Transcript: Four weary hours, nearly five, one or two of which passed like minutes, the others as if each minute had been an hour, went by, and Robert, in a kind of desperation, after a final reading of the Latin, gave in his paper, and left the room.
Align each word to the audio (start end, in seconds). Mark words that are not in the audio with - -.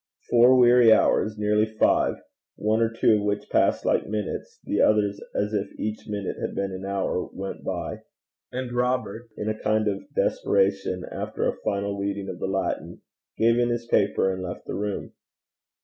Four 0.31 0.55
weary 0.57 0.91
hours, 0.91 1.37
nearly 1.37 1.67
five, 1.77 2.15
one 2.55 2.81
or 2.81 2.89
two 2.91 3.17
of 3.17 3.21
which 3.21 3.47
passed 3.51 3.85
like 3.85 4.07
minutes, 4.09 4.59
the 4.63 4.81
others 4.81 5.21
as 5.35 5.53
if 5.53 5.71
each 5.79 6.07
minute 6.07 6.37
had 6.41 6.55
been 6.55 6.71
an 6.71 6.85
hour, 6.87 7.29
went 7.31 7.63
by, 7.63 7.99
and 8.51 8.71
Robert, 8.73 9.29
in 9.37 9.47
a 9.47 9.53
kind 9.61 9.87
of 9.87 10.11
desperation, 10.15 11.05
after 11.11 11.47
a 11.47 11.57
final 11.63 11.99
reading 11.99 12.29
of 12.29 12.39
the 12.39 12.47
Latin, 12.47 13.03
gave 13.37 13.59
in 13.59 13.69
his 13.69 13.85
paper, 13.85 14.33
and 14.33 14.41
left 14.41 14.65
the 14.65 14.73
room. 14.73 15.13